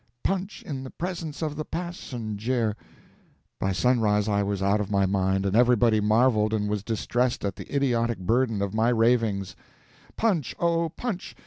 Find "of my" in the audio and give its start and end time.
4.81-5.05, 8.63-8.89